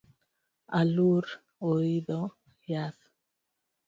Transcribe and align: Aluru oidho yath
Aluru 0.79 1.31
oidho 1.71 2.21
yath 2.71 3.01